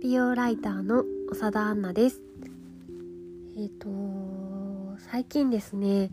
[0.00, 2.22] 美容ライターの長田アンナです。
[3.56, 6.10] えっ、ー、と最近ですね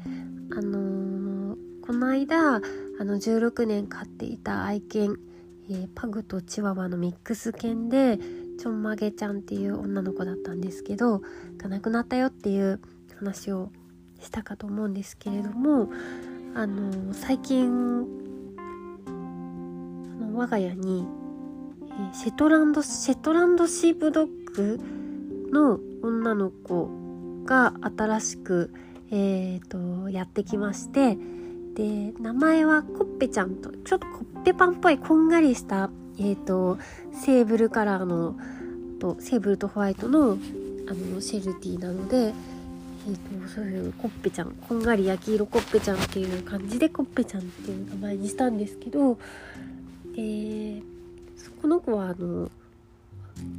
[0.52, 2.60] あのー、この間あ
[3.04, 5.20] の16年飼っていた愛犬、
[5.70, 8.18] えー、パグとチワワのミックス犬で
[8.60, 11.22] ちょんまげちゃんっていう女の子だったんですけど
[11.60, 12.82] が亡くなったよっていう
[13.20, 13.70] 話を
[14.20, 15.90] したかと思うんですけれども
[16.56, 17.68] あの最近
[19.06, 19.12] あ
[20.26, 21.06] の我が家に
[22.14, 24.80] シェトランドシェトランドシープドッグ
[25.52, 26.90] の女の子
[27.46, 28.74] が新しく、
[29.12, 31.18] えーと、やってきまして
[31.76, 36.78] で名前はコッペちゃんとちょっとコッペパンっぽいこんがりした、えーと、
[37.14, 38.36] セーブルカラーの
[39.00, 40.38] とセーブルとホワイトの
[40.88, 49.18] あのシェルティなので、えーと、そういうコッペちゃんこんがり焼き色コッペちゃんっていう感じでコッペちゃんっていう名前にしたんですけど、
[50.16, 50.95] えー
[51.62, 52.50] この子はあの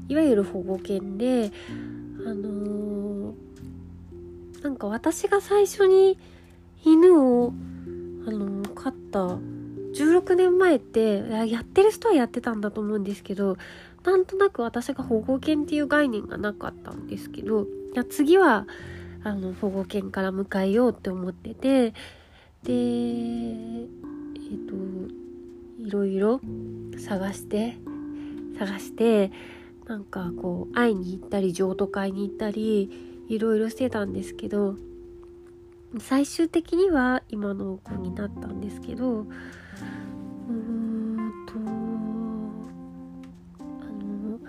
[0.09, 1.51] いわゆる保護犬で
[2.27, 6.19] あのー、なんか私が最初に
[6.85, 7.53] 犬を
[8.27, 9.39] あのー、飼った
[9.97, 13.57] 16年前ってやってる人はやってたんだと思うんですけど
[14.05, 18.67] なんとなく私が保護犬っていう概念がなかったんですけどいや次は
[19.25, 24.75] あの保護犬から迎えようって思っててでえっ、ー、と
[25.87, 26.41] いろいろ
[26.99, 27.77] 探して
[28.59, 29.31] 探して
[29.87, 32.91] なんかこう会いに行ったり譲渡会に行ったり
[33.29, 34.75] いろいろしてたんですけど
[36.01, 41.55] 最終的には今の子になったんですけどうーんと
[43.61, 44.41] あの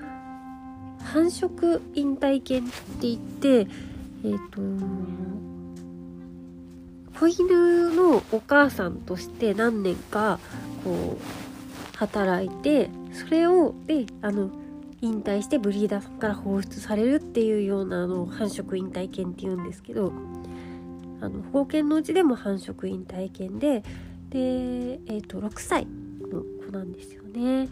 [1.06, 4.62] 繁殖引退犬って言ってえっ、ー、と
[7.20, 10.40] 子犬のお母さんとして何年か
[10.88, 14.50] こう働いてそれをであの
[15.02, 20.14] 引退してブリーダーさんから放出されるっていうようなあの繁殖引退犬っていうんですけど
[21.20, 23.84] あの保護犬のうちでも繁殖引退犬で
[24.30, 25.88] で、えーと、6歳
[26.32, 27.70] の子なんですよね。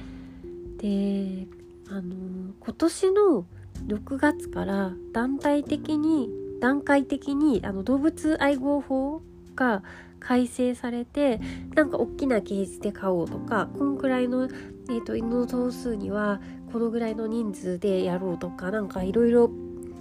[0.78, 1.48] で
[1.90, 3.46] あの今年の
[3.88, 6.30] 6月から団体的に
[6.60, 9.22] 段階的にあの動物愛護法
[9.56, 9.84] が
[10.26, 11.40] 改正されて
[11.76, 14.50] なんか大きなケージで飼おうとかこんくらいの
[14.88, 16.40] えーと、犬の頭数には
[16.72, 19.50] このぐらいの人数でやろうとかなんかいろいろ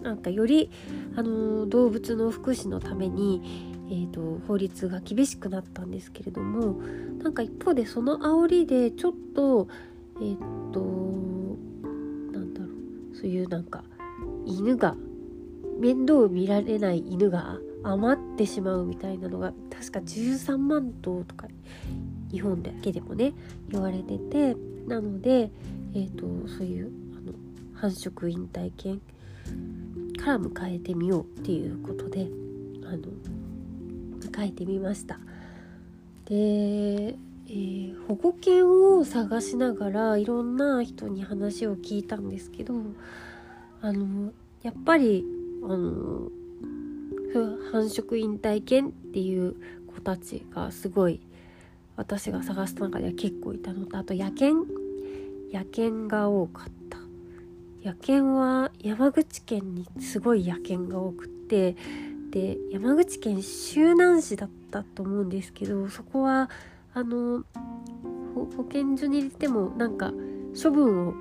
[0.02, 0.70] なんかより、
[1.16, 6.82] あの動物の福祉のために、えーと、法律が厳しくなったんですけれども
[7.22, 9.68] なんか一方でその煽りでちょっと
[10.20, 10.80] えっ、ー、と
[12.32, 13.82] なんだろうそういうなんか
[14.44, 14.94] 犬が
[15.78, 21.46] 面倒見られない犬が余ってしまうみたいなのが確か13万頭とか
[22.30, 23.32] 日本だけでもね
[23.68, 24.56] 言われてて
[24.86, 25.50] なので、
[25.94, 27.32] えーと、そういうあの
[27.74, 29.00] 繁殖引退犬
[30.18, 32.28] から迎えてみようっていうことで
[32.86, 32.98] あの
[34.20, 35.18] 迎えてみました。
[36.24, 42.74] で、えー、保護犬を探しながらいろんな人に話を聞いたんですけど
[43.82, 45.24] あのやっぱり
[45.62, 46.30] あの
[47.72, 49.56] 繁殖引退犬っていう
[49.94, 51.20] 子たちがすごい
[51.96, 54.64] 私が探した中では結構いたのとあと野犬。
[55.52, 56.98] 野犬が多かった。
[57.84, 61.76] 野犬は山口県にすごい野犬が多くって
[62.30, 66.50] で山口県周南市だったと思うんですけどそこは
[66.94, 67.44] あの
[68.56, 70.12] 保健所に入れてもなんか
[70.60, 71.14] 処分を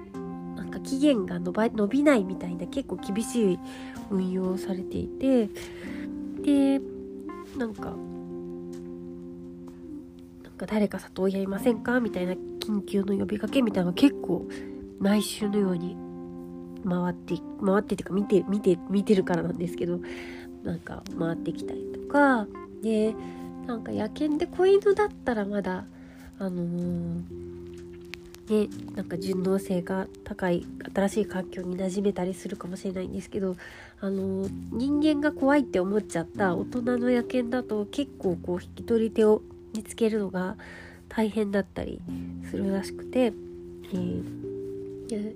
[0.56, 3.60] なんか期限が伸びないみたいな結構厳しい
[4.10, 5.50] 運用をされていて
[6.44, 6.80] で
[7.58, 7.94] なんか
[10.64, 14.48] か誰か里親いませんかみたいな緊急の呼びかけみたいなの結構
[15.00, 15.98] 毎週のように
[16.88, 20.00] 回って回っててか見て見て見てるからなんですけど
[20.64, 22.48] なんか回ってきたりとか
[22.82, 23.14] で
[23.68, 25.86] なんか野犬で子犬だったらまだ
[26.40, 27.22] あのー、
[28.50, 33.56] ねなんか順応性が高い新しい環境に馴染めたりするかもしれないんですけど
[34.02, 39.42] あの、人間が怖いって思っちゃった大人の野犬だと結構こう引き取り手を
[39.74, 40.58] 見つけるのが
[41.10, 42.02] 大変だったり
[42.50, 45.36] するらしくて、えー、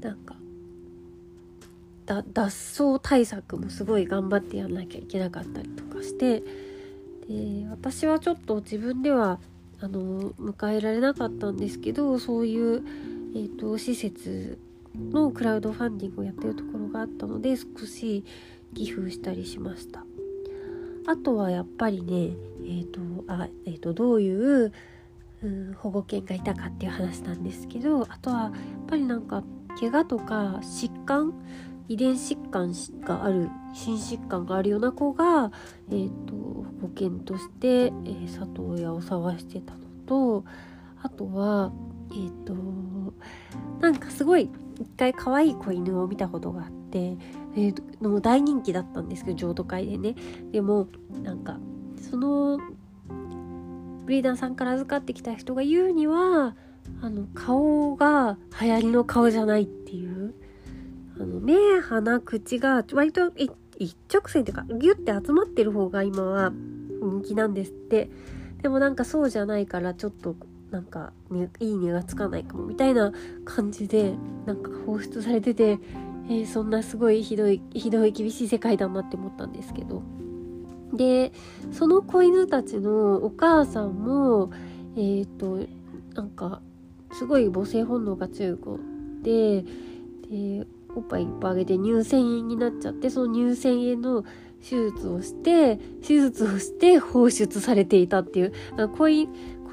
[0.00, 0.36] なんか
[2.06, 9.38] 脱走対策もすごい頑張ってやんなきゃいけなかったりとかしてで私はちょっと自分では
[9.80, 12.84] あの迎えられなかったんですけどそういう、
[13.34, 14.58] えーと、施設
[14.96, 18.24] のクラウドファンディングをやってるところがあったので少し
[18.74, 20.04] 寄付したりしました。
[21.06, 24.72] あとはやっぱりね、えーとあえーと、どういう、
[25.42, 28.52] うん、保護犬がいたかっていう話なんですけどあとはやっ
[28.86, 29.42] ぱりなんか
[29.80, 31.32] 怪我とか疾患
[31.88, 35.50] 遺伝疾患がある心疾患があるような子が、
[35.90, 40.44] えーと、保険として、えー、里親を探してたのと
[41.02, 41.72] あとは
[42.10, 42.54] えっ、ー、と
[43.80, 47.16] なんかすごい一回可愛い子犬を見たことがあって、
[47.56, 50.14] えー、も大人気だったんですけど譲渡会でね。
[50.52, 50.88] でも
[51.22, 51.58] なんか
[52.10, 52.58] その
[54.04, 56.56] ブリーダーさんから預かってきた人が言うには
[57.02, 60.34] あの顔が流行りの顔じゃないっていう
[61.20, 66.52] あの目鼻口が割と一一直線っていうかギュッて集まってる方が今は
[67.00, 68.10] 人気なんですって。
[68.62, 70.34] でもなんかそうじゃないからちょっと
[70.70, 73.12] なんか、ね、いい値がつかないかもみたいな
[73.44, 74.14] 感じで
[74.46, 75.78] なんか放出されてて、
[76.28, 80.02] えー、そんなすごいひどいひどい厳しい世界だなって思ったんですけど。
[80.92, 81.32] で
[81.70, 84.50] その子犬たちのお母さんも
[84.96, 85.66] えっ、ー、と
[86.14, 86.62] なんか
[87.12, 88.78] すごい母性本能が強い子
[89.22, 89.64] で
[90.30, 94.24] でおっぱいいっぱいあげて乳腺炎になっちゃってその乳腺炎の
[94.60, 98.52] 手術をして手術をして放出されていたっていう
[98.96, 99.08] 子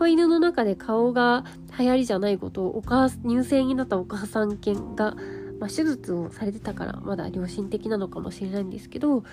[0.08, 1.46] 犬の中で顔が
[1.80, 5.16] 流行りじゃないことをお母乳腺になったお母さん犬が、
[5.60, 9.24] まあ、手術をされてたからまだ良心的なのかもしれないんですけど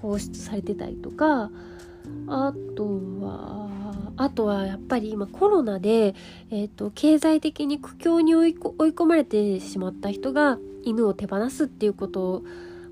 [0.00, 1.50] 放出されてたりとか
[2.26, 2.84] あと
[3.20, 3.70] は
[4.16, 6.14] あとはやっぱり今コロナで、
[6.50, 12.42] えーと、経済的に苦境に追い込まれてしまった人が犬を手放すっていうこと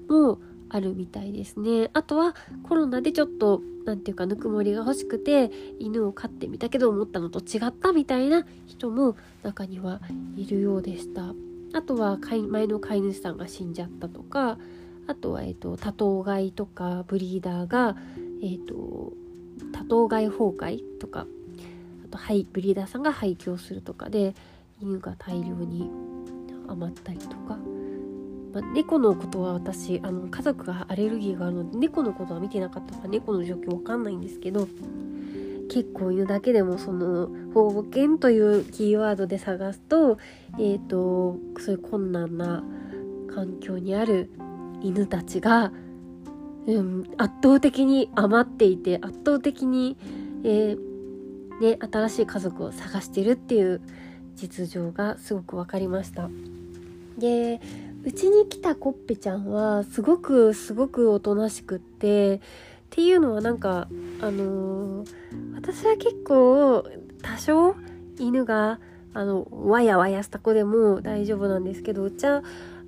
[0.09, 0.39] も
[0.69, 1.91] あるみたいですね。
[1.93, 10.01] あとはコロナでちょっと何て言うかぬくもりが欲しくて犬を飼ってみたけど思ったのと違ったみたいな人も中には
[10.37, 11.35] いるようでした。
[11.73, 14.59] あとは前の飼い主さんが死んじゃったとか
[15.07, 17.97] あとは、えーと、多頭飼いとかブリーダーが、
[18.43, 19.13] えーと
[19.73, 21.27] 多頭飼い崩壊とか
[22.07, 24.35] あとハイブリーダーさんが廃棄をするとかで
[24.81, 25.91] 犬が大量に
[26.67, 27.59] 余ったりとか、
[28.53, 34.69] まあ、猫のことは私あの家族がアレルギーがあるので猫のことは見てなかったから猫の状況わかんないんですけど
[35.71, 40.19] 結構犬だけでもその保護犬というキーワードで探すと
[40.59, 42.65] え、ー、とそういう困難な
[43.33, 44.31] 環境にある
[44.83, 45.73] 犬たちが
[46.67, 49.97] うん、圧倒的に余っていて圧倒的に、
[50.45, 53.81] えー、ね、新しい家族を探してるっていう
[54.37, 56.31] 実情がすごく分かりました。
[57.19, 57.61] で
[58.03, 62.41] うちに来たコッペちゃんはすごくすごくおとなしくってっ
[62.91, 63.89] ていうのはなんか
[64.21, 66.85] あのー、私は結構
[67.23, 67.77] 多少
[68.19, 68.81] 犬が
[69.13, 72.43] あのわやわやした子でも大丈夫なんですけどうちは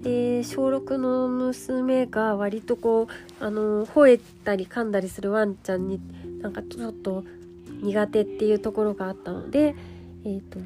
[0.05, 3.07] えー、小6の娘が割とこ
[3.41, 6.01] うあの吠えたり噛んだりするワンちゃんに
[6.41, 7.23] なんかちょっと
[7.83, 9.77] 苦手っていうところがあったので
[10.25, 10.59] えっ、と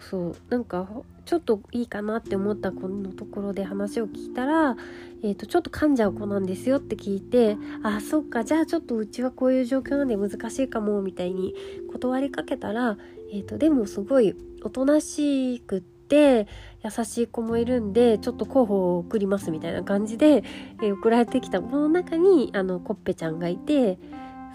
[0.00, 0.88] そうなんか
[1.28, 4.76] ちょっといいかなって思った子のところで話を聞いたら、
[5.22, 11.54] えーと、ちょっと噛んじゃう子なんですよって聞いてあそっかじゃあちょっとうちはこういう状況なんで難しいかもみたいに
[11.92, 12.96] 断りかけたら、
[13.30, 15.98] えーとでもすごいおとなしくって。
[16.08, 16.48] て
[16.82, 20.42] 優しい子もいるんでちょっと候補を送りますみたいな感じで、
[20.82, 23.98] えー、送られてきた子の中にあのコッペちゃんがいて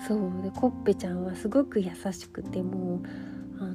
[0.08, 3.08] そうでコッペちゃんはすごく優しくてもう
[3.60, 3.74] あの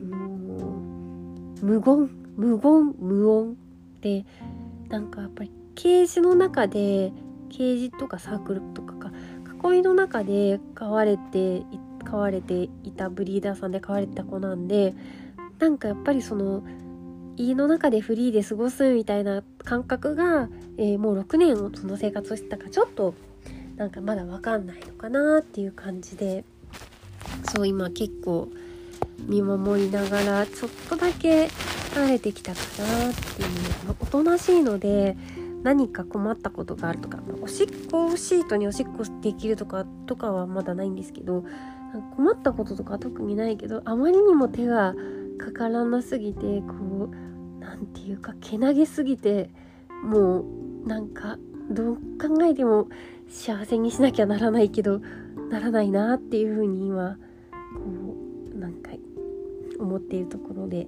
[1.56, 3.56] ー、無言無言無音。
[4.00, 4.24] で
[4.88, 7.12] なんかやっぱりケージの中で
[7.50, 9.10] ケージとかサークルとかか
[9.72, 11.62] 囲いの中で飼われて
[12.04, 14.94] 飼われていたブリーダーさんで飼われてた子なんで
[15.58, 16.62] なんかやっぱりその
[17.36, 23.14] 家の中でフリーで過ごすみたいな感覚が、えー、もう6年その生活をしてたかちょっと
[23.76, 26.44] なんかまだ分かんないのかなっていう感じで
[27.54, 28.48] そう今結構
[29.26, 31.48] 見守りながらちょっとだけ
[31.88, 33.48] 慣れてきたかなっていう
[34.00, 35.16] おとなしいので
[35.62, 41.44] 何か困ったことがあるとかおしっこシートにおしっこできるとかとかはまだないんですけど
[42.16, 44.94] 困ったこととか特にないけどあまりにも手が
[45.38, 49.50] かからなすぎてこう何て言うかけなげすぎて
[50.02, 50.44] も
[50.84, 51.38] うなんか
[51.70, 52.88] どう考えても
[53.28, 55.00] 幸せにしなきゃならないけど
[55.50, 57.16] ならないなっていうふうに今
[57.74, 58.16] こ
[58.54, 58.90] うなんか
[59.78, 60.86] 思っているところで。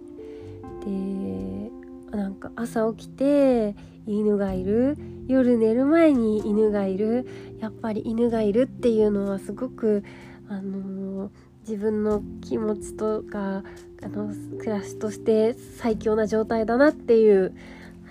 [0.85, 3.75] でなんか朝起きて
[4.07, 4.97] 犬がいる。
[5.29, 7.27] 夜寝る前に犬がいる。
[7.61, 10.03] やっぱり犬がいるっていうのはすごく
[10.49, 13.63] あのー、自分の気持ちとか
[14.03, 17.55] あの暮らしとして最強な状態だなっていう、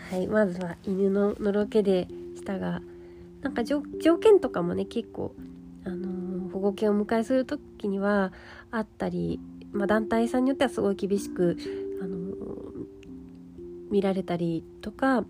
[0.09, 2.81] はい、まずは犬ののろけでしたが
[3.41, 5.35] なんか条件とかもね結構、
[5.83, 8.31] あのー、保護犬をお迎えする時には
[8.71, 9.41] あったり、
[9.73, 11.57] まあ、団体さんによってはすごい厳しく、
[13.89, 15.23] 見られたりとか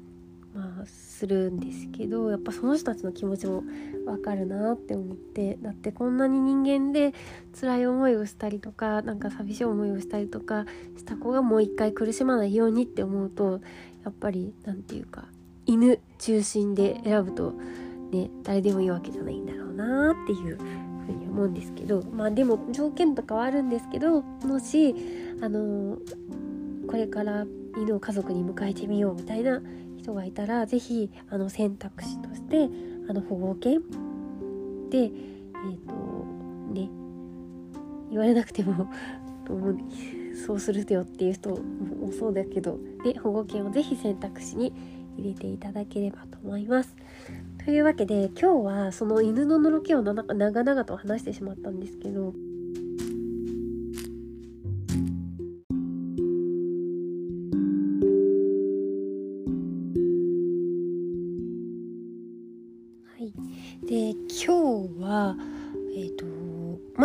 [0.54, 3.64] まあするんですけどやっぱその人たちの気持ちも
[4.06, 7.14] わかるなって思ってだってこんなに人間で
[7.60, 10.66] 辛い思いをしたりとかなんか寂しい思いをしたりとか
[10.98, 13.62] した子がもう一回苦しまないようにって思うと
[14.04, 15.26] やっぱり何て言うか
[15.66, 17.54] 犬中心で選ぶと
[18.12, 20.58] ね誰でもいいわけじゃないんだろうなっていう
[21.06, 24.96] ふうに思うんですけどまあでも条件とかはあるんですけどもし
[25.42, 25.98] あの
[26.88, 27.46] これから
[27.78, 29.62] 犬を家族に迎えてみようみたいな
[29.98, 32.70] 人がいたら是非あの選択肢として
[33.10, 33.82] あの保護犬
[34.90, 35.94] でえっ、ー、と
[36.74, 36.90] ね
[38.10, 38.92] 言われなくても
[40.46, 44.74] そうするよっていう人もそうだけどで保護犬を是非選択肢に
[45.18, 46.96] 入れていただければと思います。
[47.66, 52.34] というわけで今日はその犬ののろけを長々と話してしまったんですけど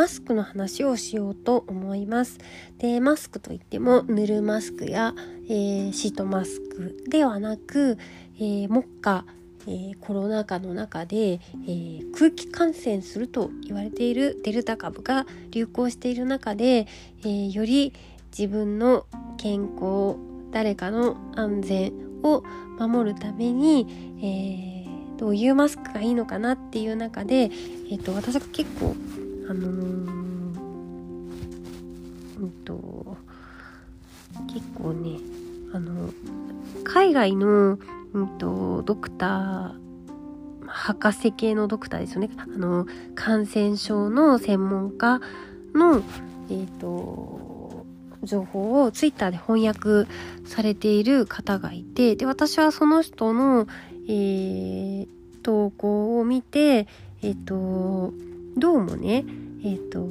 [0.05, 2.37] マスクの話をしようと思います。
[2.77, 5.15] でマスクといっても塗るマスクや、
[5.49, 7.97] えー、シートマスクではなく、
[8.37, 9.25] えー、目下、
[9.67, 16.87] えー、コロナ禍の中で、えー、空気感染すると言われているデルタ株が流行している中で、
[17.21, 17.95] えー、より
[18.39, 19.07] 自分の
[19.39, 20.17] 健康
[20.51, 21.93] 誰かの安全
[22.23, 22.45] を
[22.79, 23.87] 守るために、
[24.23, 24.75] え
[25.17, 28.95] どういうマスクがいいのかなっていう中で、えーと、私が結構
[29.49, 29.75] あのー、
[32.41, 33.17] うんと
[34.53, 35.19] 結構ね
[35.73, 36.11] あの
[36.85, 37.79] 海外の、
[38.13, 42.31] うんと、ドクター博士系のドクターですよね。
[42.37, 45.21] あの感染症の専門家
[45.75, 46.03] の、
[46.51, 47.45] えーと
[48.25, 50.11] 情報をツイッターで翻訳
[50.47, 53.67] されている方がいてで私はその人の、
[54.09, 55.09] えー、
[55.43, 56.89] 投稿を見て、
[57.23, 58.13] えっ、と、
[58.57, 59.25] どうもね、
[59.65, 60.09] えっ、と、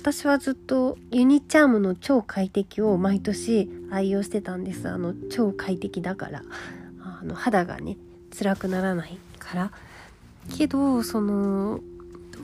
[0.00, 4.88] 私はずっとユニチャームの超快適を毎年愛用してたんです。
[4.88, 6.42] あの、超快適だから。
[7.00, 7.96] あの、肌がね、
[8.38, 9.72] 辛くならないから。
[10.56, 11.80] けど、その、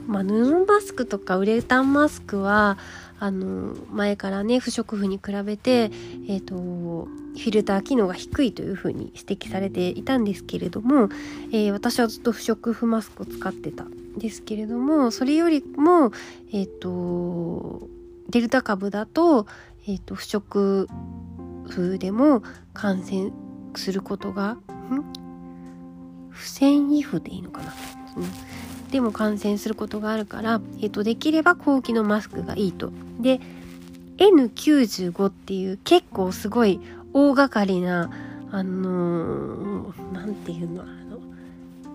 [0.07, 2.77] まあ、布マスクとかウレタンマスクは、
[3.21, 5.91] あの前からね不織布に比べて、
[6.27, 11.07] えーと、フィルター機能が低いというふうに指摘されていたんですけれども、
[11.51, 16.11] えー、私はずっと不織布マスクを使ってたんですけれどもそれよりも、
[16.51, 17.87] えーと、
[18.31, 19.45] デルタ株だと,、
[19.87, 20.87] えーと、不織
[21.69, 22.41] 布でも
[22.73, 23.31] 感染
[23.75, 24.57] することが
[26.31, 27.71] 不繊維膚でいいのかな、
[28.17, 32.91] うんでも感染することがあるから、えっと、できれば後期のマスクがいいと。
[33.19, 33.39] で
[34.17, 36.79] N95 っていう結構すごい
[37.13, 38.11] 大掛かりな
[38.51, 41.19] あの何、て言うのあの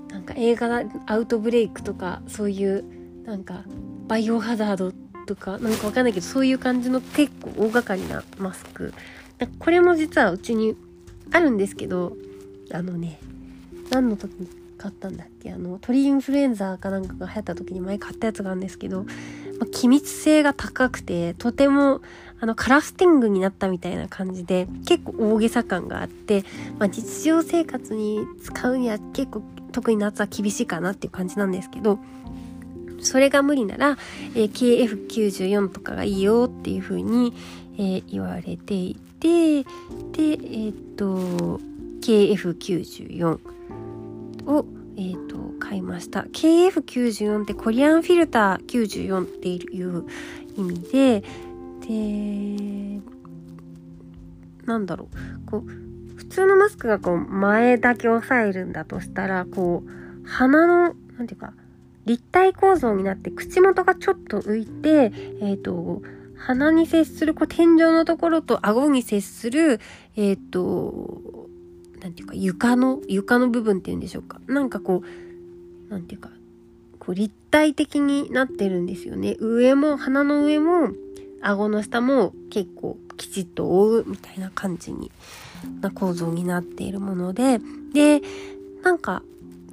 [0.08, 2.84] なんか映画アウトブレイクとかそういう
[3.24, 3.62] なんか
[4.08, 4.92] バイオハザード
[5.26, 8.94] とかなんかわかんないけどそういう感じの結構大掛かりなマスク
[9.58, 10.76] これも実はうちに
[11.32, 12.16] あるんですけど
[12.72, 13.20] あのね
[13.90, 14.32] 何の時
[14.76, 15.52] 買ったんだっけ？
[15.52, 19.10] あの鳥インフルエンザかなんかが流行った時に前買ったやつがあるんですけど、ま
[19.62, 22.00] あ、機密性が高くてとても
[22.40, 26.44] あのカラスティングになったみたいな感じで結構大げさ感があって、
[26.78, 29.42] まあ、日常生活に使うには結構
[29.72, 31.98] 特に夏は厳しいかなっていう感じなんですけど
[33.00, 33.96] それが無理なら、
[34.34, 37.34] えー、KF94 とかがいいよっていう風に、
[37.78, 39.68] えー、言われていてで
[40.20, 41.60] えー、っと
[42.00, 43.38] KF94
[44.46, 46.22] を、えーと、買いました。
[46.22, 50.06] KF94 ってコリアンフィルター94っていう
[50.56, 51.22] 意味で
[51.86, 53.02] で
[54.64, 55.50] なんだろう。
[55.50, 55.86] こう
[56.16, 61.52] 普通のマスクがこう前だけ押さえるんだとしたらこう鼻のなんていうか
[62.04, 66.02] 立体構造になって口元がちょっと浮いてえっ、ー、と
[66.36, 69.80] 鼻に接するこう天井のところと顎に接する
[70.16, 71.35] えっ、ー、と
[72.06, 74.40] なんていうか床の床の部分っていうんでしょうか。
[74.46, 75.02] なんかこ
[75.90, 76.30] うなんていうか
[77.00, 79.34] こう立体的になってるんですよね。
[79.40, 80.90] 上も鼻の上も
[81.40, 85.10] 顎の下も結構きちっと覆うみたいな感じに
[85.80, 87.58] な構造になっているもので。
[87.92, 88.22] で
[88.84, 89.24] なんか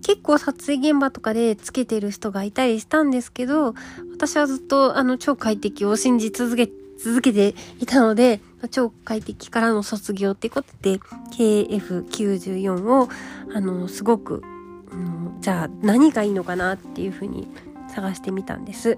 [0.02, 3.76] 結構撮影現場とかでつけてる人がいたりしたんですけど
[4.12, 8.40] 私はずっとあの超快適を信じ続けて続けていたので
[8.72, 11.00] 超快適からの卒業ってことで
[11.38, 13.10] KF94 を
[13.54, 14.42] あのすごく、
[14.90, 17.50] うん、じゃあ何がいいのかなっていうふうに
[17.94, 18.98] 探してみたんです。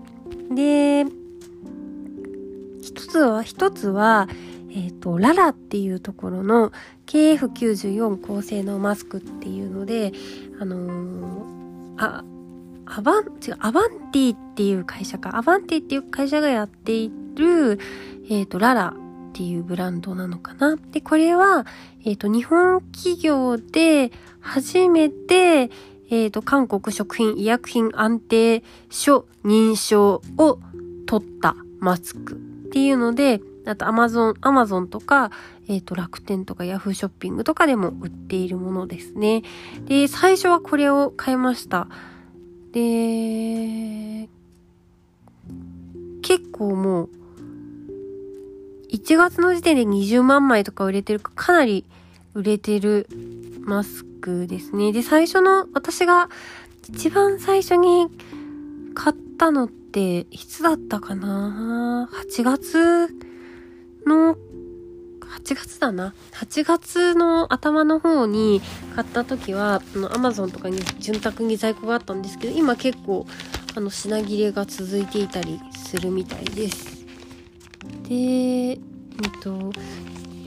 [0.54, 1.06] で
[2.84, 4.30] 一つは一つは
[4.70, 6.72] えっ、ー、とララっていうところの
[7.08, 10.12] KF94 高性能マスクっていうので
[10.60, 11.44] あのー、
[11.98, 12.24] あ
[12.86, 17.80] アバン違うアバンティっていう会社かアバンティっていう会社がやっている
[18.30, 18.94] えっ、ー、とララ
[19.36, 20.78] っていうブランドなのかな。
[20.92, 21.66] で、これは、
[22.06, 30.60] えっ、ー、と、日本企業で初めて、えっ、ー、と、韓国食品医薬品安定所認証を
[31.06, 32.36] 取ったマスクっ
[32.72, 35.32] ていうので、あとアマゾン、アマゾンとか、
[35.68, 39.44] えっ、ー、と、楽天とかヤフーショッピングとかでも売っているものですね。
[39.86, 41.90] で、最初はこれを買いました。
[42.72, 44.30] で、
[46.22, 47.10] 結構もう、
[48.96, 51.84] 1月の時点で20万枚とか売れてるか、かなり
[52.34, 53.10] 売れてる
[53.60, 54.94] マスクですね。
[54.94, 56.30] で、最初の、私が
[56.90, 58.08] 一番最初に
[58.94, 63.10] 買ったのって、いつだったかな ?8 月
[64.06, 64.38] の、
[65.44, 66.14] 8月だな。
[66.32, 68.62] 8月の頭の方に
[68.96, 73.28] 買った時は、あの、アマゾンとかに潤沢に在庫があったんですけど、今結構、
[73.76, 76.95] あの、品切れが続いていたりするみたいです。
[78.08, 78.78] で、えっ
[79.42, 79.72] と、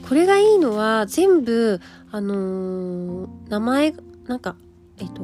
[0.08, 3.94] これがいいのは全部、あのー、名前、
[4.26, 4.56] なんか、
[4.98, 5.22] えっと、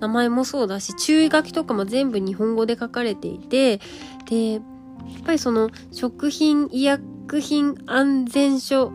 [0.00, 3.80] 名前もそうだし、注意書きとかも全部日本語で書かれていて、
[4.28, 4.62] で、やっ
[5.24, 8.92] ぱりその、食品医薬品安全所、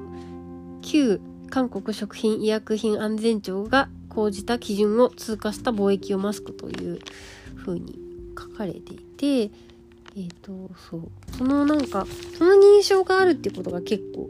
[0.82, 7.00] 旧韓国食品医薬品安全庁が講じた基準を通過した貿易用マスクという
[7.58, 8.00] 風に
[8.38, 9.52] 書かれていて、
[10.16, 11.02] えっ、ー、と、そう。
[11.38, 12.06] そのなんか、
[12.38, 14.30] その認証があるってことが結構、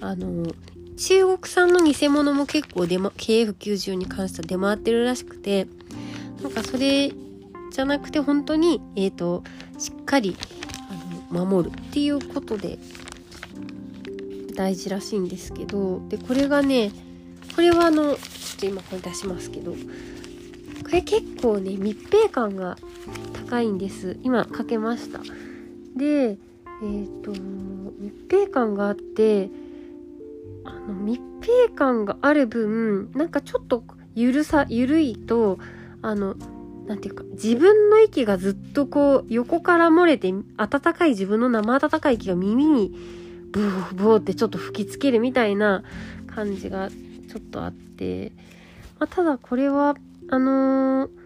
[0.00, 0.52] あの、
[0.96, 5.66] 中国産の偽物も結構出ま、KF90 に関しては出回ってるらしくて、
[6.42, 7.10] なんかそれ
[7.72, 9.42] じゃなくて本当に、えっ、ー、と、
[9.78, 10.36] しっかり、
[10.90, 12.78] あの、守るっていうことで、
[14.54, 16.92] 大事らしいんですけど、で、これがね、
[17.54, 19.78] これはあの、ちょっと今これ出しますけど、こ
[20.92, 22.76] れ結構ね、密閉感が
[23.32, 24.18] 高いんです。
[24.22, 25.20] 今かけました。
[25.96, 27.30] でえっ、ー、と
[27.98, 29.50] 密閉感があって
[30.64, 35.58] あの密閉感がある分なんかちょっとゆるさゆるいと
[36.02, 36.36] あの
[36.86, 42.94] なんていうか自分の息がずっとこう横から漏れて暖かい自分の生暖かい息が耳に
[43.50, 45.82] ブーブーってちょっと吹きつけるみたいな
[46.26, 48.32] 感じがちょっとあって、
[48.98, 49.94] まあ、ただこれは
[50.28, 51.23] あのー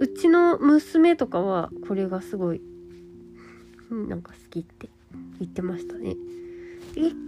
[0.00, 2.60] うちの娘とかはこれがすごい
[3.90, 4.88] なんか好きって
[5.38, 6.16] 言ってましたね。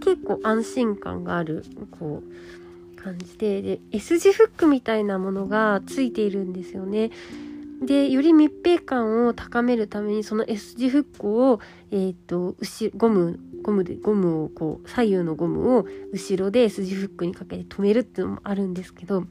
[0.01, 1.63] 結構安心感がある
[1.99, 7.11] こう感じでで S 字フックみたいなものがついているんですよね。
[7.81, 11.59] でより密閉感を高めるためにその S 字フックを、
[11.91, 19.23] えーと、とゴムゴムでゴムをこう左右のゴムを後ろで S 字フックにかけて止めるっていうのもあるんですけど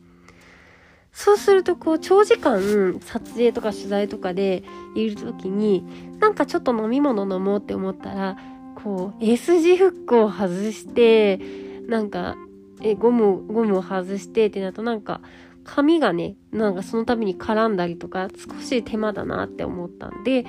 [1.13, 4.63] そうするとこう長時間撮影とか取材とかで
[4.95, 5.85] いる時に
[6.21, 8.37] なんかちょっと飲み物飲もうって思ったら
[8.77, 11.41] こう S 字フックを外して
[11.89, 12.37] なんか
[12.81, 15.21] えゴムゴムを外してってなるとなんか
[15.65, 20.47] 髪がねなんかその度に絡んだりとか少し手間だなって思ったんで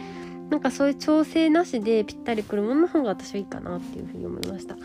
[0.49, 4.75] なんかそういう調整なしでぴったりくるものの方が私はいいかなっていうふうに思いました。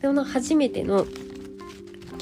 [0.00, 1.06] でも初めての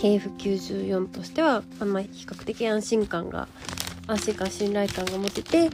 [0.01, 3.49] KF94 としては、あんまあ、比較的安心感が
[4.07, 5.71] 安心感信頼感が持てて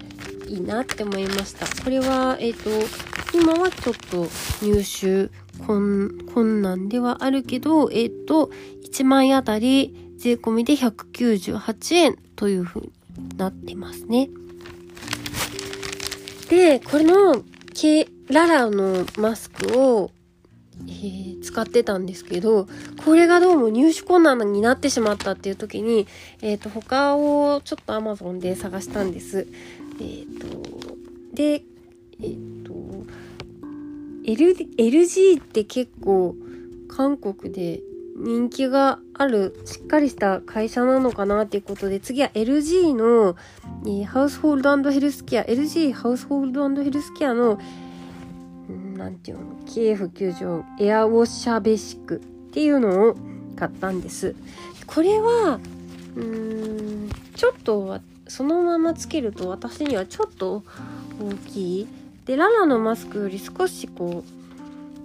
[0.49, 1.67] いいなって思いました。
[1.83, 4.27] これはえっ、ー、と今はちょっと
[4.62, 5.31] 入手
[5.65, 8.51] 困難ではあるけどえっ、ー、と
[8.85, 12.93] 1枚あたり税込みで198円という風に
[13.37, 14.29] なってますね。
[16.49, 17.43] でこれの
[18.29, 20.11] ララのマスクを
[20.87, 22.67] えー、使ってたんですけど、
[23.05, 26.07] これがどうも入手困難になってしまったっていう時に、
[26.43, 29.47] えっ、ー、と、他をちょっと Amazon で探したんです。
[30.01, 30.97] えっ、ー、と、
[31.35, 31.62] で、
[32.23, 32.75] えっ、と、
[34.25, 36.37] L、LG って結構
[36.89, 37.81] 韓国で
[38.17, 43.37] 人気があるしっかりした会社なのかなっていうことで次は LG の、
[43.85, 47.61] えー、ハウスホールドヘルスケア LG ハウスホールドヘルスケアの
[48.97, 52.21] 何ていうの？KF90 エアウォッシャーベーシックっ
[52.53, 53.17] ていうのを
[53.57, 54.35] 買ったんです。
[54.87, 55.61] これは
[56.17, 60.63] うーんちょっとそのままつけると私にはちょっと
[61.21, 61.89] 大きい。
[62.25, 64.25] でララのマスクより少しこ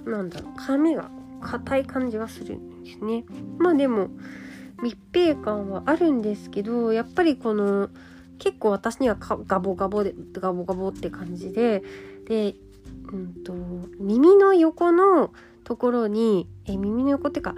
[0.06, 1.10] うなんだろう髪が
[1.42, 3.24] 硬い感じがするんですね。
[3.60, 4.10] まあでも
[4.82, 7.90] 密閉感はあるんですけどやっぱりこの
[8.40, 11.84] 結構私にはガボガボでガボガボって感じで
[12.28, 12.56] で
[13.14, 13.54] うんと、
[14.00, 17.56] 耳の横のところに、え耳の横っていうか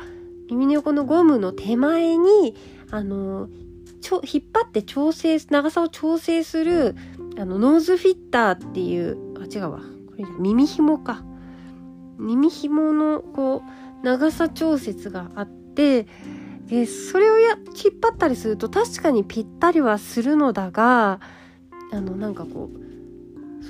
[0.50, 2.56] 耳の横のゴムの手前に
[2.92, 3.48] あの
[4.02, 6.96] ちょ引っ張って調整長さを調整する
[7.38, 9.80] あのノーズフィッターっていうあ違うわ。
[9.80, 11.24] これ耳紐か。
[12.18, 13.64] 耳紐のこ
[14.02, 16.08] う長さ調節があって
[16.68, 21.20] でそれをや引っ張ったりすると確かにぴったりはするのだが
[21.92, 22.83] あのなんかこう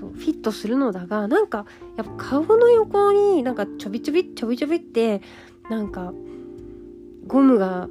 [0.04, 5.22] そうフィットするのだがなんかやっぱ顔の横になんかちょびちょびちょびちょびって
[5.70, 6.14] なんか
[7.26, 7.88] ゴムが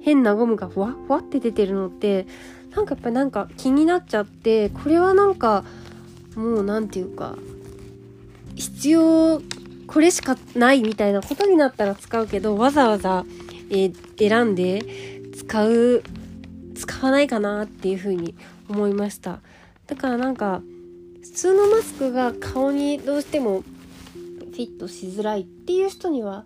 [0.00, 2.26] 変なゴムがふわふわって出てるのって
[2.74, 5.64] なんかやっぱなんか気になっちゃってこれはなんか
[6.36, 7.36] もう何て言うか
[8.54, 9.42] 必要
[9.86, 13.26] これしかないみたいなことになったら使うけどわざわざ、
[13.70, 13.94] えー、
[14.28, 14.80] 選んで
[15.36, 16.02] 使う
[16.74, 18.34] 使わないかなっていうふうに
[18.70, 19.40] 思いました。
[19.86, 20.62] だからなんか
[21.22, 26.44] 普通のマスクが顔にどうしてもフィットしづらいっていう人には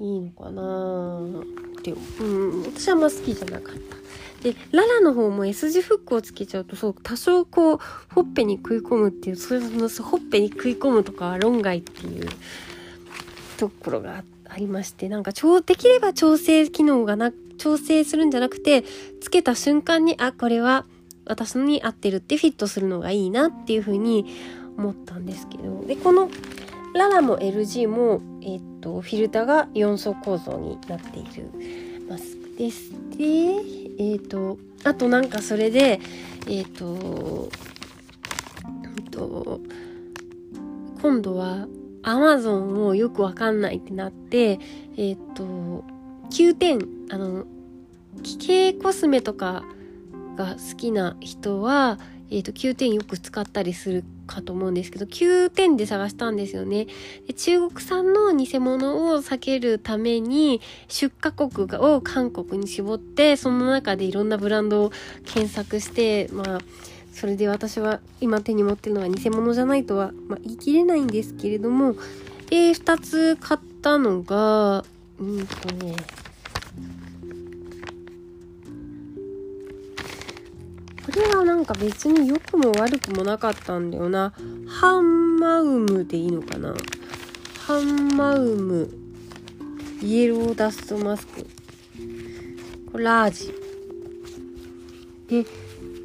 [0.00, 1.20] いいのかな。
[1.78, 2.24] ってう。
[2.24, 4.04] ん私はあんま好きじゃなかった。
[4.44, 7.78] でララの方も S 字フックをつけちゃうとそう多少こう
[8.12, 12.28] ほっぺに食い込むっていうそれのほっぺに食い込むとかは論外っていう
[13.56, 18.84] ところがありましてなんかできれば調整機能がな調整するんじゃなくて
[19.22, 20.84] つけた瞬間にあこれは
[21.26, 24.26] 私に合ってるってフィットするのがいいなっていうふうに
[24.76, 26.28] 思ったんですけどでこの
[26.94, 31.50] ララも LG も、えー、っとフィルターが4層構造になっている
[32.08, 32.92] マスクです。
[33.16, 36.00] でえー、っとあとなんかそれで
[36.46, 37.50] え、っと
[38.96, 39.60] えっと
[41.02, 41.66] 今度は
[42.02, 44.60] Amazon もよくわかんないってなって
[44.96, 45.84] えっと
[46.30, 46.78] 9点
[47.10, 47.44] あの
[48.22, 49.64] 奇形コスメとか
[50.36, 51.98] が好きな人は
[52.30, 56.86] えーと、9点よく使ったりするかと思うんですけど9点で探したんですよね。
[57.26, 64.92] で中国産の偽物を避けるために出荷国を韓国に絞ってその中でいろんなブランドを
[65.24, 66.58] 検索してまあ
[67.12, 71.94] それで私は今手に持ってるのは偽物じゃないとは、まあ、言い切れないんですけれども
[72.50, 74.84] で2つ買ったのが
[75.20, 75.94] うんとね
[81.06, 84.32] これはなんか別に良くも悪くもなかったんだよな。
[84.66, 86.74] ハンマウムでいいのかな
[87.66, 88.90] ハンマウム
[90.00, 91.46] イエローダストマスク。
[92.90, 93.54] これラージ。
[95.28, 95.44] で、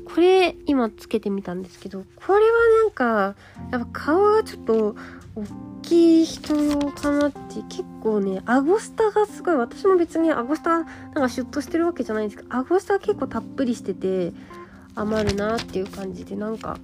[0.05, 2.41] これ今つけてみたんですけど、これは
[2.83, 3.35] なんか、
[3.71, 4.95] やっぱ顔がちょっと
[5.35, 5.43] 大
[5.81, 14.33] きい人用かなって結構ね、アゴスタがすごい、私も別にアゴスタなんかシュッとしてるわけじゃないんですけど、アゴスタ結構たっぷりしてて、
[14.99, 16.77] 余るなっていう感じでなんか、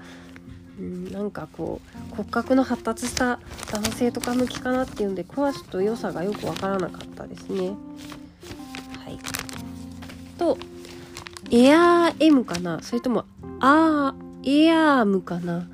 [0.80, 3.40] うん、なんかこう骨格の発達した
[3.72, 7.70] 男性とか向きかなっていうんでこれはちょっと良さがよくわからなかったですね。
[9.04, 9.20] はい、
[10.38, 10.58] と
[11.52, 12.82] エアー M かな？
[12.82, 13.26] それとも
[13.60, 15.68] あーエアームかな？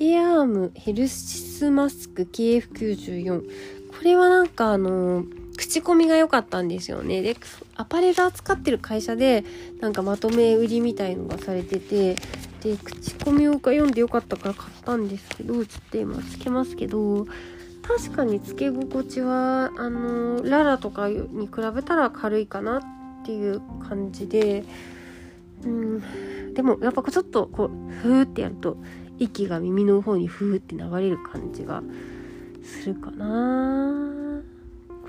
[0.00, 7.20] エアームヘルシスマスク KF94 これはなんかあのー口コミが良かったんですよね。
[7.20, 7.36] で、
[7.76, 9.44] アパレル扱ってる会社で、
[9.80, 12.16] なんかまとめ売りみたいのがされてて、
[12.62, 17.26] で、口コミを読んでよかったから買ったんですけど、ちょっと今つけますけど、
[17.82, 24.64] 確かにつけ心地は、あの、ララとかに比べたら軽いかなっていう感じで、
[25.64, 28.76] うん、でもやっぱちょっとこう、ふーってやると、
[29.18, 31.82] 息が耳の方にふーって流れる感じが
[32.62, 34.42] するかな。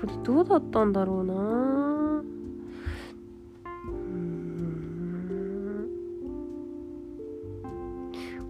[0.00, 1.93] これどうだったんだろうな。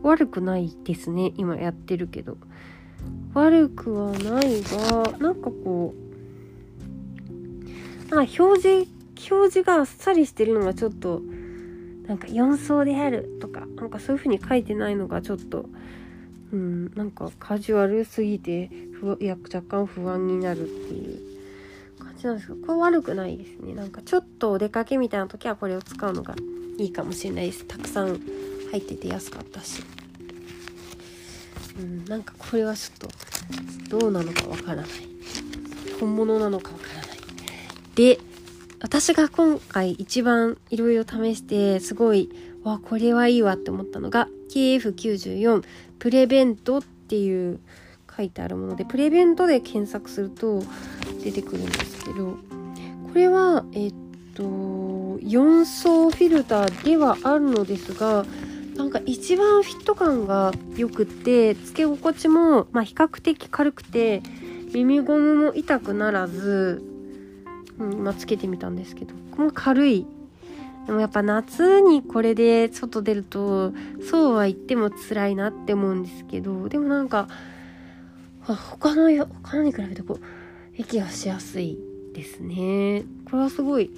[0.09, 1.33] 悪くないですね。
[1.37, 2.37] 今やってるけど。
[3.35, 5.95] 悪くはないがなんかこ
[8.09, 8.89] うなんか表示
[9.31, 11.21] 表示があっさりしてるのがちょっと
[12.07, 15.67] なんか4層であるとかなんかそういう風に書いてないのがちょっと
[16.53, 18.71] うんなんかカジュアルすぎて
[19.21, 21.21] いや若干不安になるっていう
[21.99, 23.75] 感じなんですけどこれ悪くないですね。
[23.75, 26.37] なんかちょっとお出かけみたいな時はこれを使うのが
[26.79, 27.65] いいかもしれないです。
[27.65, 28.21] たくさん
[28.71, 29.83] 入ってて安かったし。
[31.79, 33.11] うんなんかこれはちょっ
[33.89, 34.87] とどうなのかわからない。
[36.01, 37.19] 本物なのかわからない。
[37.95, 38.19] で
[38.81, 42.29] 私が今回一番いろいろ試してすごい
[42.65, 45.65] わこれはいいわって思ったのが KF94
[45.99, 47.61] プレベントっていう
[48.15, 50.63] 書いてあるものでプレベントで検索すると
[51.23, 52.39] 出てくるんですけどこ
[53.15, 53.95] れはえっ
[54.35, 58.27] と4層フィルターではあるのですが
[58.77, 64.23] なんか一番フィット感が良くてつけ心地も、まあ、比較的軽くて
[64.73, 66.83] 耳ゴムも痛くならず
[67.79, 70.07] うん、まあ、つけてみたんですけどこれも軽い。
[70.87, 73.73] でもやっぱ夏にこれで外出ると
[74.11, 77.27] そうは言っても辛いなって思うんですけどでもなんか
[78.43, 79.09] 他の
[79.43, 80.21] 他のに比べてこう
[80.77, 81.79] 息がしやすい
[82.13, 83.05] ですね。
[83.25, 83.91] これはすごい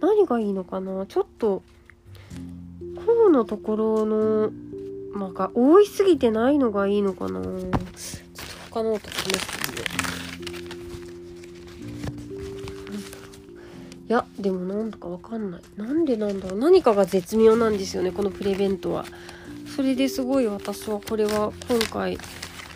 [0.00, 1.06] 何がいいのかな？
[1.06, 1.62] ちょっと
[3.06, 4.50] 頬のところの
[5.16, 7.40] なんか覆いすぎてないのがいいのかな。
[7.42, 7.68] ちょっと
[8.70, 9.94] 他の音試してみよう。
[14.06, 15.62] いやでもなんだかわかんない。
[15.76, 16.58] なんでなんだろう。
[16.58, 19.04] 何かが絶妙なんですよねこのプレベントは。
[19.74, 22.18] それですごい私はこれは今回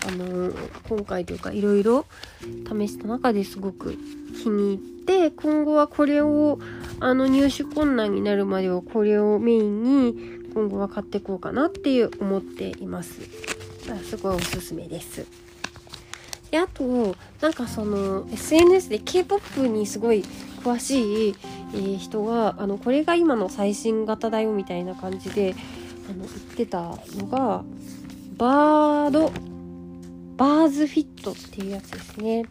[0.07, 0.53] あの
[0.89, 2.07] 今回というかいろいろ
[2.41, 3.97] 試した中ですごく
[4.43, 6.59] 気に入って今後はこれを
[7.01, 10.15] あの入手困難になるまではこれをメインに
[10.55, 13.21] 今後は買ってこうかなっていう思っています。
[14.05, 15.27] すごいおすすめです。
[16.51, 20.25] であとなんかその SNS で K-POP にすごい
[20.63, 21.35] 詳しい、
[21.75, 25.55] えー、人があのこれが今の最新型だよみたいな感じで
[26.09, 26.81] あの言ってた
[27.17, 27.65] のが
[28.37, 29.33] バード
[30.37, 32.45] バーズフィットっていうやつですね。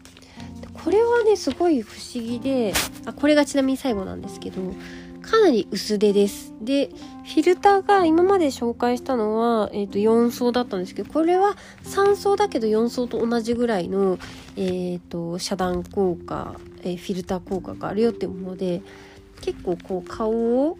[0.72, 2.72] これはねすごい不思議で
[3.04, 4.60] あこれがちなみに最後なんですけど
[5.28, 6.54] かなり薄手です。
[6.62, 14.18] で、フィルターが今まで紹介したのは、え、ー、と、4層だったんですけど、これは3層だけど4層と同じぐらいの、
[14.56, 18.80] え、ー、と、遮断効果、えー、フィルター効果があるよっていうもので、
[19.42, 20.78] 結構こう顔を、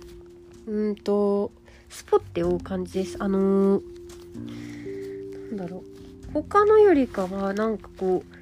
[0.67, 1.53] うんと、
[1.91, 3.17] スポッて覆う感じです。
[3.21, 3.83] あの
[5.51, 5.83] なんだろう。
[6.33, 8.38] 他のよりかは、なんかこう、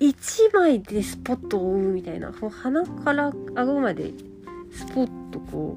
[0.00, 4.12] 1枚でスポットを覆うみたいな、鼻から顎まで
[4.72, 5.76] スポッとこ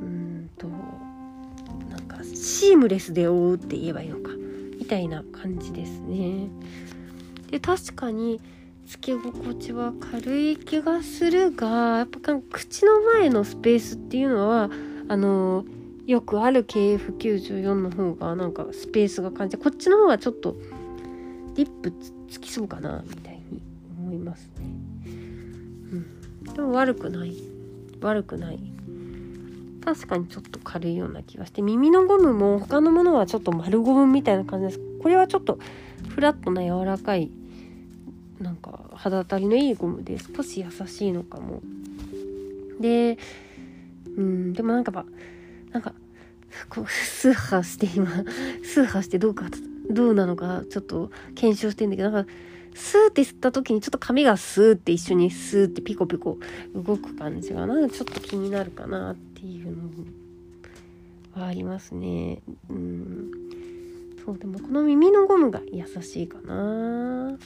[0.00, 0.66] ううんと
[1.90, 4.30] なんかシームレスで覆うって言えばいいのか
[4.78, 6.48] みたいな感じですね。
[7.50, 8.40] で確かに
[8.86, 14.70] つけ心地は軽い気がするがやっぱ口の前のスペースっていうのは
[15.08, 15.64] あの
[16.06, 20.56] よくある KF94 の方がなんかスペースが感じてこっちの方がちょっと
[21.54, 23.62] リップつってきそうかなみたいに
[23.98, 24.64] 思いますね。
[26.44, 27.36] うん、でも悪くない。
[28.00, 28.58] 悪くない。
[29.84, 34.80] 確かにちょっと軽いような気がして耳のゴムも他のものはちょっと丸ゴムみたいな感じです。
[35.02, 35.58] これはちょっと
[36.08, 37.30] フラットな柔らかい
[38.40, 41.62] なんか肌当たりのいいゴムで少し優しいのかも。
[42.80, 43.18] で
[44.16, 45.04] うんでもなんかば
[45.72, 45.94] なんか
[46.68, 48.08] こうスーハーして今
[48.62, 49.46] スーハーしてどうか
[49.92, 52.30] どうなのかちょっと検証してんだけどなんか
[52.74, 56.38] スーって吸った時にちょっと髪がスーって一緒にスーってピコピコ
[56.74, 62.40] 動く感じがなんかちょっと気になるかなっていうのはありますね。
[62.68, 63.30] うん。
[64.24, 67.36] そう、でもこの耳のゴムが優しいかな。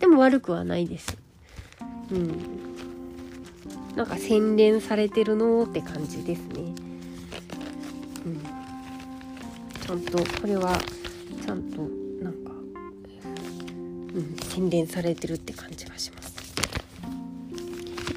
[0.00, 1.16] でも悪くはないです。
[2.10, 2.74] うん。
[3.96, 6.74] なんか洗練されてるのって感じですね。
[8.26, 8.40] うん。
[9.80, 10.78] ちゃんと、これは、
[11.44, 11.82] ちゃんと
[14.14, 16.54] うん、洗練されてるって感じがします。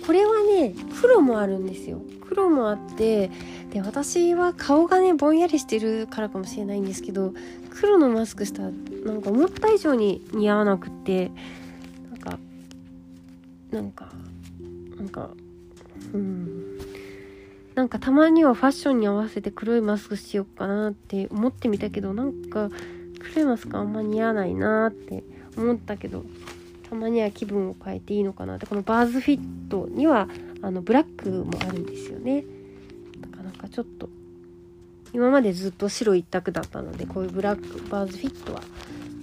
[0.05, 2.01] これはね黒もあるんですよ。
[2.29, 3.31] 黒もあって
[3.71, 7.33] で私は顔がねぼんやりしてるからかもしれないんですけど
[7.71, 8.71] 黒のマスクしたら
[9.05, 11.31] なんか思った以上に似合わなくって
[12.11, 12.39] なんか
[13.71, 14.13] なんか
[14.97, 15.31] なんか
[16.13, 16.77] うん。
[17.73, 22.71] なんかたまにはファッションに合わせて黒いマスクしようかなって思ってみたけどなんか
[23.38, 25.23] 黒いマスクあんま似合わないなって
[25.56, 26.26] 思ったけど
[26.89, 30.28] たまには気分を変えていいのかなってこのバーズフィットには
[30.63, 32.43] あのブラックもあるんですよね。
[33.21, 34.10] なかなかちょっと
[35.13, 38.62] 今までずっと白一択だったのでこういうブラックバーズフィットは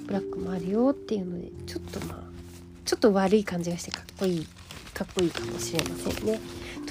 [0.06, 2.22] ブラックもあるよっていうのでちょっとまあ
[2.84, 4.46] ちょっと悪い感じがしてかっこいい
[4.92, 6.38] かっこいいかもしれませんね。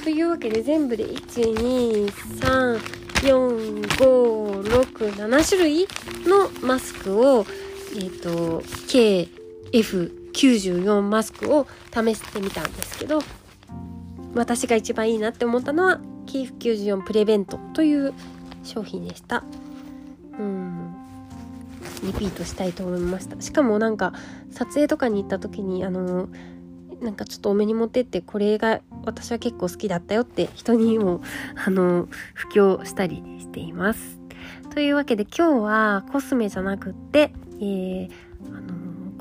[0.04, 5.88] というわけで全部で123 4567種類
[6.26, 7.46] のマスクを
[7.96, 8.64] えっ、ー、と、
[10.34, 13.20] KF94 マスクを試してみたんですけど、
[14.34, 18.14] 私が一番いいなって思ったのは KF94 プレベントという
[18.64, 19.44] 商品でした。
[20.40, 20.96] うん。
[22.04, 23.40] リピートしたいと思いました。
[23.40, 24.14] しかもなんか
[24.50, 26.30] 撮影とかに行った時にあの
[27.01, 31.21] なんかちょっと多めに持ってってこれが私は結構好きだったよって人にも
[31.65, 34.19] あの布教したりしています。
[34.73, 38.10] というわけで今日はコスメじゃなくってえー、
[38.47, 38.73] あの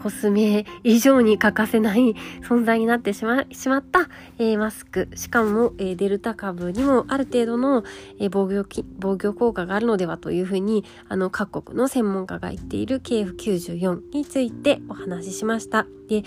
[0.03, 4.09] コスメ以上に欠かせない存在になってしましまった、
[4.39, 5.09] えー、マスク。
[5.15, 7.85] しかも、えー、デルタ株にもある程度の、
[8.19, 8.65] え防御
[8.99, 15.87] 防御効果があるのではというふうに、あの、各国の専門家が言っている KF94 についてお話ししました。
[16.09, 16.25] で、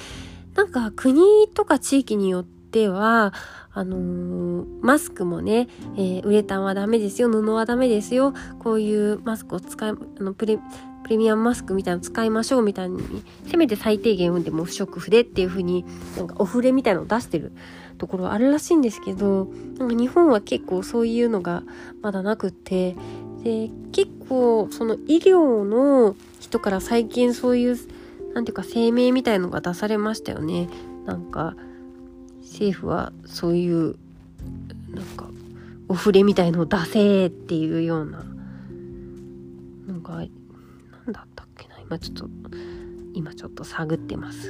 [0.55, 1.21] なんか国
[1.53, 3.33] とか地域によっては
[3.71, 10.57] あのー、マスクもね、えー、ウレタンはダメですよ布はダメですよこういうマスクを使いあのプレ
[11.03, 15.85] プレミアムマスクみたいなの使いましょうみたいにせめて最低限でも不織布でっていう風に
[16.17, 17.51] なんかお触れみたいなのを出してる
[17.99, 21.61] ところあるらしいんですけどなんか日本は結構そういうのが
[22.01, 22.95] まだなくって
[23.43, 27.77] で結構その医療の人から最近そういう
[28.35, 30.67] なんていうか声明みたいのが出されましたよね。
[31.05, 31.55] なんか
[32.41, 33.95] 政府はそういう
[34.89, 35.29] なんか
[35.87, 38.25] お触れみたいのを出せっていうような。
[39.87, 40.21] なんか
[41.05, 41.79] 何だったっけな。
[41.79, 42.29] 今ちょっと
[43.13, 44.49] 今ちょっと探ってます。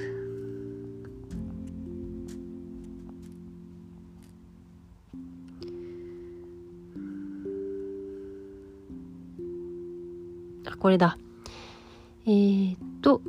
[10.65, 11.19] あこれだ。
[12.25, 13.21] えー、っと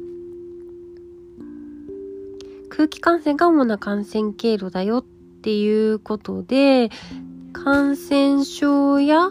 [2.77, 6.91] 空気感染が主な感染経路だよっていうことで
[7.55, 9.31] 感染症や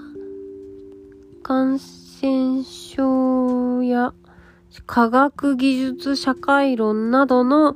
[1.43, 4.15] 感染症や
[4.87, 7.75] 科学技術社会論などの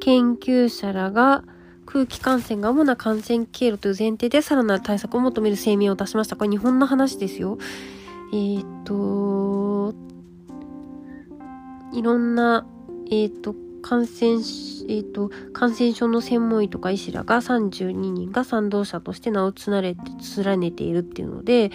[0.00, 1.44] 研究者らが
[1.84, 6.36] 空気感染が主な感染経路という前提でさらなる対策を求める声明を出しました。
[6.36, 7.58] これ日本の話ですよ。
[8.32, 9.94] えー、っと、
[11.92, 12.64] いろんな、
[13.10, 21.70] えー、っと、感染、えーと、感染症の専門医とか医師らが32人が賛同者として名を連ねて連ねているっていうので、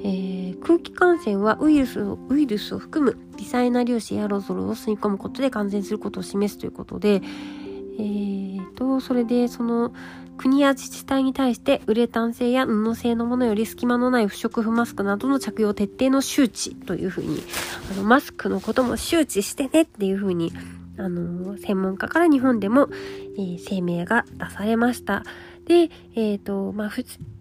[0.00, 7.22] えー、空気感染はウイルスをウイルスを含む微細な粒子エアロゾルを吸い込むことで感染することを示すということで、
[7.98, 9.92] えーと、それでその
[10.36, 17.42] 国や自治体に対してウレタン製や布製のものより隙間のない不織布マスクなどの着用徹底の周知というふうに
[17.92, 20.52] あのマスクのことも周知してねっていうふうに
[20.98, 22.88] あの専門家から日本でも、
[23.36, 25.24] えー、声明が出されました。
[25.66, 26.90] で、えっ、ー、と、まあ、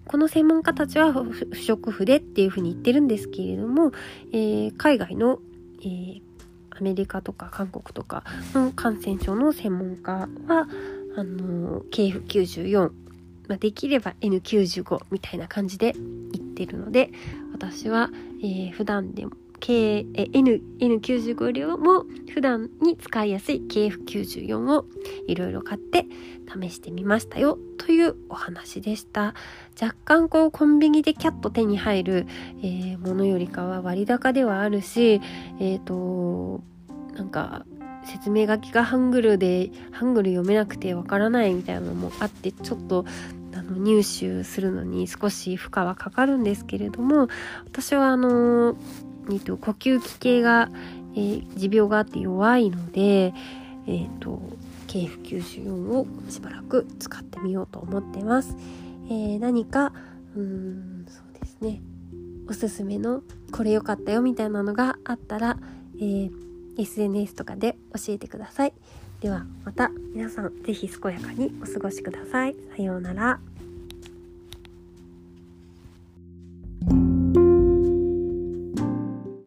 [0.05, 3.91] この専門家たちは不織布でっていうふうに言ってるんですけれども、
[4.31, 5.39] えー、海外の、
[5.81, 6.21] えー、
[6.69, 10.67] アメリカとか韓国とかの感染症の専門家は、
[11.17, 12.89] あの KF94、
[13.49, 17.09] まあ、できれば N95 みたいな感じで言ってるので、
[17.51, 18.09] 私は、
[18.41, 19.31] えー、普段でも
[19.61, 24.85] K、N、N95 量も普段に使いやすい KF94 を
[25.27, 26.05] いろいろ買って
[26.61, 29.35] 試してみましたよというお話でした。
[29.81, 32.27] 若干こうコンビニでキャッと手に入る、
[32.61, 35.21] えー、ものよりかは割高ではあるし、
[35.59, 36.61] えっ、ー、と、
[37.15, 37.65] なんか
[38.05, 43.05] 説明書きがハングルでハングル読めなくてわからないみたいなのもあってちょっと
[43.53, 47.27] あの入手するのに少し負荷はかかるんですけれども
[47.65, 48.75] 私はあの
[49.31, 50.69] えーと、呼吸器系が、
[51.15, 53.33] えー、持病があって弱いので、
[53.87, 54.41] えーと、
[54.87, 58.55] KF94 をしばらく使ってみようと思ってます。
[59.07, 59.93] えー、何か
[60.35, 61.81] うんそうですね
[62.47, 65.57] おすすめのこれ良かったよみたいなのがあったら、
[65.97, 66.31] えー、
[66.77, 68.73] SNS とかで教えてください。
[69.21, 72.55] ではまた皆さん是非健やかにお過ごしください。
[72.75, 73.39] さようなら。